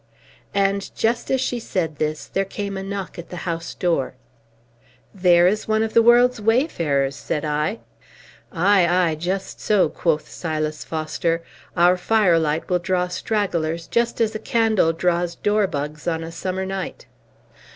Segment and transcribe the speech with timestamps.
[0.55, 4.15] And, just as she said this, there came a knock at the house door.
[5.13, 7.81] "There is one of the world's wayfarers," said I.
[8.51, 11.43] "Ay, ay, just so!" quoth Silas Foster.
[11.77, 17.05] "Our firelight will draw stragglers, just as a candle draws dorbugs on a summer night."